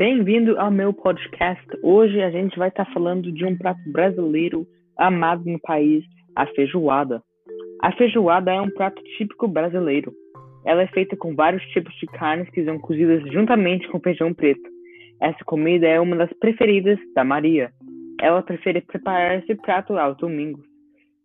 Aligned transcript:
Bem-vindo 0.00 0.58
ao 0.58 0.70
meu 0.70 0.94
podcast. 0.94 1.62
Hoje 1.82 2.22
a 2.22 2.30
gente 2.30 2.58
vai 2.58 2.70
estar 2.70 2.86
tá 2.86 2.92
falando 2.94 3.30
de 3.30 3.44
um 3.44 3.54
prato 3.54 3.82
brasileiro 3.92 4.66
amado 4.96 5.44
no 5.44 5.60
país, 5.60 6.02
a 6.34 6.46
feijoada. 6.46 7.22
A 7.82 7.92
feijoada 7.92 8.50
é 8.50 8.58
um 8.58 8.70
prato 8.70 9.02
típico 9.18 9.46
brasileiro. 9.46 10.10
Ela 10.64 10.84
é 10.84 10.86
feita 10.86 11.14
com 11.18 11.34
vários 11.34 11.62
tipos 11.64 11.94
de 11.96 12.06
carnes 12.06 12.48
que 12.48 12.64
são 12.64 12.78
cozidas 12.78 13.30
juntamente 13.30 13.86
com 13.90 14.00
feijão 14.00 14.32
preto. 14.32 14.66
Essa 15.20 15.44
comida 15.44 15.86
é 15.86 16.00
uma 16.00 16.16
das 16.16 16.32
preferidas 16.38 16.98
da 17.14 17.22
Maria. 17.22 17.70
Ela 18.22 18.40
prefere 18.40 18.80
preparar 18.80 19.40
esse 19.40 19.54
prato 19.54 19.98
aos 19.98 20.16
domingos. 20.16 20.64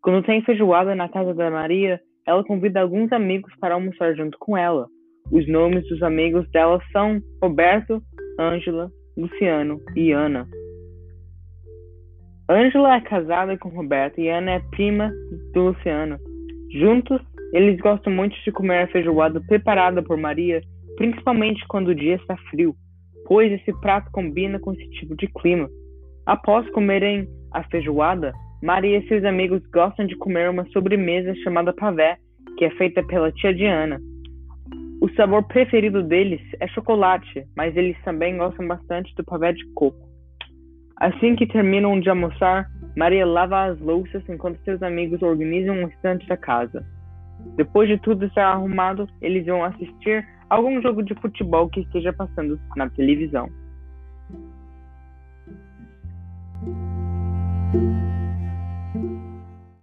Quando 0.02 0.26
tem 0.26 0.42
feijoada 0.42 0.94
na 0.94 1.08
casa 1.08 1.34
da 1.34 1.50
Maria, 1.50 1.98
ela 2.28 2.44
convida 2.44 2.82
alguns 2.82 3.10
amigos 3.14 3.54
para 3.58 3.76
almoçar 3.76 4.14
junto 4.18 4.38
com 4.38 4.58
ela. 4.58 4.86
Os 5.32 5.48
nomes 5.48 5.88
dos 5.88 6.04
amigos 6.04 6.46
dela 6.52 6.78
são 6.92 7.22
Roberto, 7.42 8.02
Ângela, 8.40 8.92
Luciano 9.18 9.82
e 9.96 10.12
Ana. 10.12 10.48
Ângela 12.50 12.96
é 12.96 13.02
casada 13.02 13.58
com 13.58 13.70
Roberto 13.70 14.20
e 14.20 14.30
Ana 14.30 14.52
é 14.52 14.60
prima 14.72 15.12
do 15.54 15.70
Luciano. 15.70 16.18
Juntos, 16.72 17.22
eles 17.54 17.80
gostam 17.80 18.12
muito 18.14 18.36
de 18.44 18.52
comer 18.52 18.84
a 18.84 18.88
feijoada 18.88 19.42
preparada 19.48 20.04
por 20.04 20.18
Maria, 20.18 20.62
principalmente 20.98 21.66
quando 21.68 21.90
o 21.90 21.96
dia 21.96 22.16
está 22.16 22.36
frio, 22.50 22.76
pois 23.26 23.52
esse 23.52 23.72
prato 23.80 24.12
combina 24.12 24.60
com 24.60 24.74
esse 24.74 24.88
tipo 24.92 25.16
de 25.16 25.28
clima. 25.28 25.70
Após 26.26 26.70
comerem 26.72 27.28
a 27.54 27.64
feijoada, 27.64 28.34
Maria 28.62 28.98
e 28.98 29.08
seus 29.08 29.24
amigos 29.24 29.62
gostam 29.74 30.06
de 30.06 30.16
comer 30.18 30.50
uma 30.50 30.66
sobremesa 30.72 31.34
chamada 31.36 31.74
pavé, 31.74 32.18
que 32.58 32.66
é 32.66 32.70
feita 32.72 33.02
pela 33.04 33.32
tia 33.32 33.54
Diana. 33.54 34.00
O 35.06 35.10
sabor 35.14 35.44
preferido 35.44 36.02
deles 36.02 36.42
é 36.60 36.68
chocolate, 36.68 37.46
mas 37.56 37.78
eles 37.78 37.96
também 38.04 38.40
gostam 38.40 38.68
bastante 38.68 39.14
do 39.14 39.24
pavé 39.24 39.54
de 39.54 39.64
coco. 39.76 40.10
Assim 40.98 41.36
que 41.36 41.46
terminam 41.46 42.00
de 42.00 42.10
almoçar, 42.10 42.68
Maria 42.98 43.24
lava 43.24 43.66
as 43.66 43.80
louças 43.80 44.28
enquanto 44.28 44.64
seus 44.64 44.82
amigos 44.82 45.22
organizam 45.22 45.76
um 45.76 45.86
restante 45.86 46.28
da 46.28 46.36
casa. 46.36 46.84
Depois 47.56 47.88
de 47.88 48.00
tudo 48.00 48.26
estar 48.26 48.48
arrumado, 48.48 49.08
eles 49.22 49.46
vão 49.46 49.64
assistir 49.64 50.28
algum 50.50 50.82
jogo 50.82 51.04
de 51.04 51.14
futebol 51.22 51.70
que 51.70 51.82
esteja 51.82 52.12
passando 52.12 52.60
na 52.76 52.90
televisão. 52.90 53.48